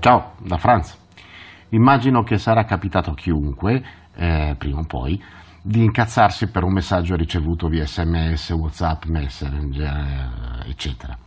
Ciao, 0.00 0.34
da 0.38 0.58
Franz. 0.58 0.96
Immagino 1.70 2.22
che 2.22 2.38
sarà 2.38 2.62
capitato 2.62 3.10
a 3.10 3.14
chiunque, 3.14 3.82
eh, 4.14 4.54
prima 4.56 4.78
o 4.78 4.84
poi, 4.86 5.20
di 5.60 5.82
incazzarsi 5.82 6.50
per 6.50 6.62
un 6.62 6.72
messaggio 6.72 7.16
ricevuto 7.16 7.66
via 7.66 7.84
sms, 7.84 8.50
whatsapp, 8.50 9.06
messenger, 9.06 10.62
eccetera. 10.66 11.18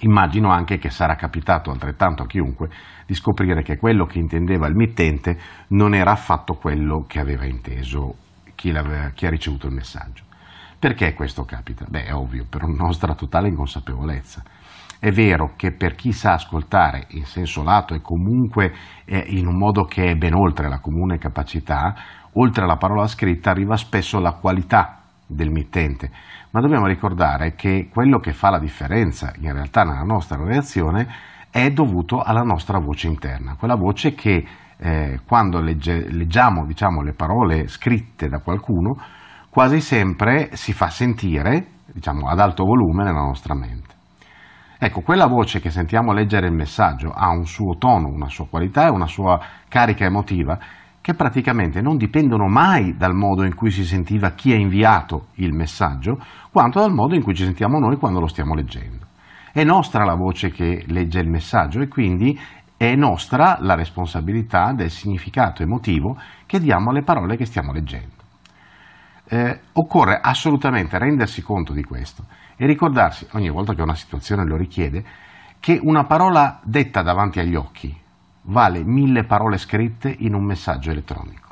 Immagino 0.00 0.50
anche 0.50 0.78
che 0.78 0.88
sarà 0.88 1.16
capitato 1.16 1.70
altrettanto 1.70 2.22
a 2.22 2.26
chiunque 2.26 2.70
di 3.04 3.12
scoprire 3.12 3.62
che 3.62 3.76
quello 3.76 4.06
che 4.06 4.18
intendeva 4.18 4.66
il 4.68 4.74
mittente 4.74 5.38
non 5.68 5.94
era 5.94 6.12
affatto 6.12 6.54
quello 6.54 7.04
che 7.06 7.20
aveva 7.20 7.44
inteso 7.44 8.14
chi, 8.54 8.72
chi 9.12 9.26
ha 9.26 9.30
ricevuto 9.30 9.66
il 9.66 9.74
messaggio. 9.74 10.24
Perché 10.78 11.12
questo 11.12 11.44
capita? 11.44 11.84
Beh, 11.86 12.06
è 12.06 12.14
ovvio, 12.14 12.46
per 12.48 12.66
nostra 12.66 13.14
totale 13.14 13.48
inconsapevolezza. 13.48 14.42
È 15.02 15.10
vero 15.10 15.54
che 15.56 15.72
per 15.72 15.96
chi 15.96 16.12
sa 16.12 16.34
ascoltare 16.34 17.06
in 17.08 17.24
senso 17.24 17.64
lato 17.64 17.92
e 17.92 18.00
comunque 18.00 18.72
eh, 19.04 19.24
in 19.30 19.48
un 19.48 19.58
modo 19.58 19.82
che 19.82 20.12
è 20.12 20.14
ben 20.14 20.32
oltre 20.32 20.68
la 20.68 20.78
comune 20.78 21.18
capacità, 21.18 21.92
oltre 22.34 22.62
alla 22.62 22.76
parola 22.76 23.08
scritta 23.08 23.50
arriva 23.50 23.74
spesso 23.74 24.20
la 24.20 24.34
qualità 24.34 25.00
del 25.26 25.50
mittente, 25.50 26.08
ma 26.52 26.60
dobbiamo 26.60 26.86
ricordare 26.86 27.56
che 27.56 27.88
quello 27.90 28.20
che 28.20 28.32
fa 28.32 28.50
la 28.50 28.60
differenza 28.60 29.32
in 29.40 29.52
realtà 29.52 29.82
nella 29.82 30.04
nostra 30.04 30.36
reazione 30.36 31.08
è 31.50 31.68
dovuto 31.70 32.22
alla 32.22 32.42
nostra 32.42 32.78
voce 32.78 33.08
interna, 33.08 33.56
quella 33.56 33.74
voce 33.74 34.14
che 34.14 34.46
eh, 34.76 35.18
quando 35.26 35.60
legge, 35.60 36.12
leggiamo 36.12 36.64
diciamo, 36.64 37.02
le 37.02 37.14
parole 37.14 37.66
scritte 37.66 38.28
da 38.28 38.38
qualcuno 38.38 38.94
quasi 39.50 39.80
sempre 39.80 40.50
si 40.52 40.72
fa 40.72 40.90
sentire 40.90 41.66
diciamo, 41.92 42.28
ad 42.28 42.38
alto 42.38 42.62
volume 42.62 43.02
nella 43.02 43.24
nostra 43.24 43.56
mente. 43.56 44.01
Ecco, 44.84 45.02
quella 45.02 45.28
voce 45.28 45.60
che 45.60 45.70
sentiamo 45.70 46.12
leggere 46.12 46.48
il 46.48 46.52
messaggio 46.52 47.12
ha 47.14 47.30
un 47.30 47.46
suo 47.46 47.76
tono, 47.76 48.08
una 48.08 48.28
sua 48.28 48.48
qualità 48.48 48.86
e 48.86 48.90
una 48.90 49.06
sua 49.06 49.38
carica 49.68 50.04
emotiva 50.04 50.58
che 51.00 51.14
praticamente 51.14 51.80
non 51.80 51.96
dipendono 51.96 52.48
mai 52.48 52.96
dal 52.96 53.14
modo 53.14 53.44
in 53.44 53.54
cui 53.54 53.70
si 53.70 53.84
sentiva 53.84 54.32
chi 54.32 54.50
ha 54.50 54.56
inviato 54.56 55.26
il 55.34 55.52
messaggio, 55.52 56.18
quanto 56.50 56.80
dal 56.80 56.92
modo 56.92 57.14
in 57.14 57.22
cui 57.22 57.32
ci 57.32 57.44
sentiamo 57.44 57.78
noi 57.78 57.96
quando 57.96 58.18
lo 58.18 58.26
stiamo 58.26 58.56
leggendo. 58.56 59.06
È 59.52 59.62
nostra 59.62 60.04
la 60.04 60.16
voce 60.16 60.50
che 60.50 60.82
legge 60.88 61.20
il 61.20 61.30
messaggio 61.30 61.80
e 61.80 61.86
quindi 61.86 62.36
è 62.76 62.96
nostra 62.96 63.58
la 63.60 63.76
responsabilità 63.76 64.72
del 64.72 64.90
significato 64.90 65.62
emotivo 65.62 66.16
che 66.44 66.58
diamo 66.58 66.90
alle 66.90 67.04
parole 67.04 67.36
che 67.36 67.44
stiamo 67.44 67.72
leggendo. 67.72 68.21
Eh, 69.24 69.60
occorre 69.74 70.18
assolutamente 70.20 70.98
rendersi 70.98 71.42
conto 71.42 71.72
di 71.72 71.84
questo 71.84 72.24
e 72.56 72.66
ricordarsi, 72.66 73.26
ogni 73.32 73.48
volta 73.50 73.74
che 73.74 73.82
una 73.82 73.94
situazione 73.94 74.44
lo 74.44 74.56
richiede, 74.56 75.04
che 75.58 75.78
una 75.80 76.04
parola 76.04 76.60
detta 76.62 77.02
davanti 77.02 77.38
agli 77.38 77.54
occhi 77.54 78.00
vale 78.42 78.82
mille 78.84 79.24
parole 79.24 79.56
scritte 79.58 80.14
in 80.18 80.34
un 80.34 80.44
messaggio 80.44 80.90
elettronico. 80.90 81.50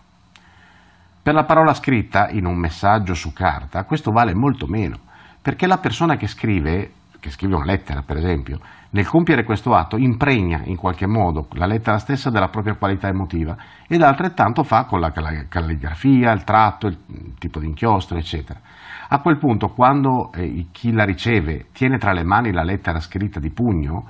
Per 1.22 1.34
la 1.34 1.44
parola 1.44 1.74
scritta 1.74 2.28
in 2.30 2.46
un 2.46 2.56
messaggio 2.56 3.14
su 3.14 3.32
carta 3.32 3.84
questo 3.84 4.10
vale 4.10 4.34
molto 4.34 4.66
meno, 4.66 4.98
perché 5.40 5.66
la 5.66 5.78
persona 5.78 6.16
che 6.16 6.26
scrive, 6.26 6.92
che 7.20 7.30
scrive 7.30 7.54
una 7.54 7.64
lettera 7.64 8.02
per 8.02 8.16
esempio, 8.16 8.58
nel 8.90 9.06
compiere 9.06 9.44
questo 9.44 9.74
atto 9.74 9.96
impregna 9.96 10.62
in 10.64 10.76
qualche 10.76 11.06
modo 11.06 11.46
la 11.52 11.66
lettera 11.66 11.98
stessa 11.98 12.30
della 12.30 12.48
propria 12.48 12.74
qualità 12.74 13.06
emotiva 13.06 13.56
ed 13.86 14.02
altrettanto 14.02 14.64
fa 14.64 14.84
con 14.84 14.98
la 14.98 15.12
calligrafia, 15.12 16.32
il 16.32 16.42
tratto, 16.42 16.88
il 16.88 16.98
tipo 17.38 17.60
di 17.60 17.66
inchiostro, 17.66 18.18
eccetera. 18.18 18.58
A 19.10 19.20
quel 19.20 19.38
punto, 19.38 19.68
quando 19.68 20.32
eh, 20.32 20.66
chi 20.72 20.92
la 20.92 21.04
riceve 21.04 21.66
tiene 21.72 21.98
tra 21.98 22.12
le 22.12 22.24
mani 22.24 22.52
la 22.52 22.64
lettera 22.64 22.98
scritta 22.98 23.38
di 23.38 23.50
pugno 23.50 24.06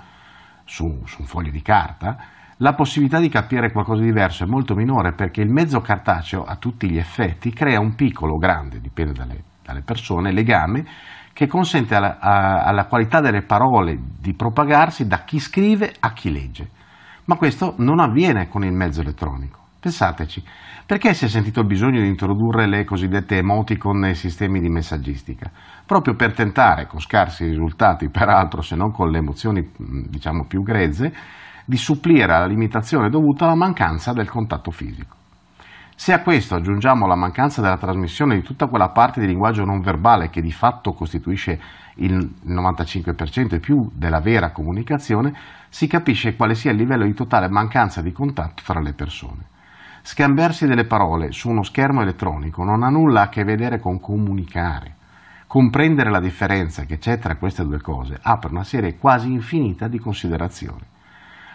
su, 0.65 1.03
su 1.05 1.21
un 1.21 1.27
foglio 1.27 1.51
di 1.51 1.63
carta, 1.63 2.17
la 2.59 2.75
possibilità 2.75 3.19
di 3.19 3.29
capire 3.29 3.73
qualcosa 3.73 4.01
di 4.01 4.07
diverso 4.07 4.45
è 4.45 4.47
molto 4.47 4.75
minore 4.75 5.13
perché 5.13 5.41
il 5.41 5.51
mezzo 5.51 5.81
cartaceo 5.81 6.45
a 6.45 6.57
tutti 6.57 6.91
gli 6.91 6.99
effetti 6.99 7.53
crea 7.53 7.81
un 7.81 7.95
piccolo 7.95 8.35
o 8.35 8.39
grande, 8.39 8.81
dipende 8.81 9.13
dalle, 9.13 9.43
dalle 9.63 9.81
persone, 9.81 10.33
legame 10.33 10.85
che 11.41 11.47
consente 11.47 11.95
alla, 11.95 12.19
a, 12.19 12.65
alla 12.65 12.85
qualità 12.85 13.23
delle 13.23 13.41
parole 13.41 13.99
di 14.21 14.35
propagarsi 14.35 15.07
da 15.07 15.25
chi 15.25 15.39
scrive 15.39 15.91
a 15.99 16.13
chi 16.13 16.31
legge. 16.31 16.69
Ma 17.25 17.37
questo 17.37 17.77
non 17.79 17.99
avviene 17.99 18.47
con 18.47 18.63
il 18.63 18.75
mezzo 18.75 19.01
elettronico. 19.01 19.59
Pensateci, 19.81 20.45
perché 20.85 21.15
si 21.15 21.25
è 21.25 21.29
sentito 21.29 21.61
il 21.61 21.67
bisogno 21.67 22.03
di 22.03 22.09
introdurre 22.09 22.69
le 22.69 22.85
cosiddette 22.85 23.39
emoticon 23.39 24.01
nei 24.01 24.17
sistemi 24.17 24.61
di 24.61 24.69
messaggistica? 24.69 25.51
Proprio 25.87 26.15
per 26.15 26.35
tentare, 26.35 26.87
con 26.87 27.01
scarsi 27.01 27.47
risultati 27.47 28.11
peraltro 28.11 28.61
se 28.61 28.77
non 28.77 28.93
con 28.93 29.09
le 29.09 29.17
emozioni 29.17 29.67
diciamo 30.11 30.45
più 30.47 30.61
grezze, 30.61 31.11
di 31.65 31.79
supplire 31.79 32.35
alla 32.35 32.45
limitazione 32.45 33.09
dovuta 33.09 33.47
alla 33.47 33.57
mancanza 33.57 34.13
del 34.13 34.29
contatto 34.29 34.71
fisico. 34.71 35.17
Se 36.01 36.15
a 36.15 36.23
questo 36.23 36.55
aggiungiamo 36.55 37.07
la 37.07 37.15
mancanza 37.15 37.61
della 37.61 37.77
trasmissione 37.77 38.35
di 38.35 38.41
tutta 38.41 38.69
quella 38.69 38.89
parte 38.89 39.21
di 39.21 39.27
linguaggio 39.27 39.67
non 39.67 39.81
verbale 39.81 40.31
che 40.31 40.41
di 40.41 40.51
fatto 40.51 40.93
costituisce 40.95 41.61
il 41.97 42.37
95% 42.47 43.57
e 43.57 43.61
più 43.61 43.87
della 43.93 44.21
vera 44.21 44.51
comunicazione, 44.51 45.35
si 45.69 45.87
capisce 45.87 46.37
quale 46.37 46.55
sia 46.55 46.71
il 46.71 46.79
livello 46.79 47.05
di 47.05 47.13
totale 47.13 47.51
mancanza 47.51 48.01
di 48.01 48.13
contatto 48.13 48.63
tra 48.65 48.81
le 48.81 48.95
persone. 48.95 49.49
Scambiarsi 50.01 50.67
delle 50.67 50.87
parole 50.87 51.33
su 51.33 51.51
uno 51.51 51.63
schermo 51.63 52.01
elettronico 52.01 52.65
non 52.65 52.83
ha 52.83 52.89
nulla 52.89 53.25
a 53.25 53.29
che 53.29 53.45
vedere 53.45 53.79
con 53.79 54.01
comunicare. 54.01 54.95
Comprendere 55.47 56.09
la 56.09 56.21
differenza 56.21 56.85
che 56.85 56.97
c'è 56.97 57.19
tra 57.19 57.37
queste 57.37 57.63
due 57.63 57.83
cose 57.83 58.19
apre 58.23 58.53
una 58.53 58.65
serie 58.65 58.97
quasi 58.97 59.31
infinita 59.31 59.87
di 59.87 59.99
considerazioni. 59.99 60.81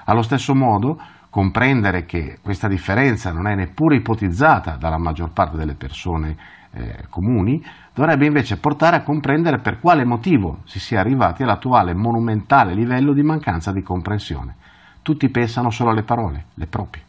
Allo 0.07 0.21
stesso 0.21 0.53
modo, 0.53 0.99
comprendere 1.35 2.05
che 2.05 2.37
questa 2.41 2.69
differenza 2.69 3.29
non 3.33 3.45
è 3.47 3.55
neppure 3.55 3.97
ipotizzata 3.97 4.77
dalla 4.77 4.97
maggior 4.97 5.31
parte 5.31 5.57
delle 5.57 5.73
persone 5.73 6.37
eh, 6.71 7.07
comuni, 7.09 7.61
dovrebbe 7.93 8.25
invece 8.25 8.55
portare 8.55 8.95
a 8.95 9.03
comprendere 9.03 9.57
per 9.57 9.81
quale 9.81 10.05
motivo 10.05 10.59
si 10.63 10.79
sia 10.79 11.01
arrivati 11.01 11.43
all'attuale 11.43 11.93
monumentale 11.93 12.73
livello 12.73 13.11
di 13.11 13.21
mancanza 13.21 13.73
di 13.73 13.81
comprensione. 13.81 14.55
Tutti 15.01 15.27
pensano 15.27 15.71
solo 15.71 15.89
alle 15.89 16.03
parole, 16.03 16.45
le 16.53 16.67
proprie. 16.67 17.03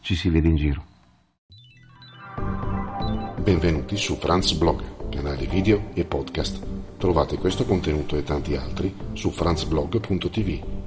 Ci 0.00 0.16
si 0.16 0.28
vede 0.28 0.48
in 0.48 0.56
giro. 0.56 0.84
Benvenuti 3.40 3.96
su 3.96 4.16
Franz 4.16 4.54
Blog, 4.54 5.08
canale 5.10 5.46
video 5.46 5.90
e 5.94 6.04
podcast. 6.04 6.66
Trovate 6.98 7.38
questo 7.38 7.64
contenuto 7.64 8.16
e 8.16 8.24
tanti 8.24 8.56
altri 8.56 8.92
su 9.12 9.30
franzblog.tv 9.30 10.83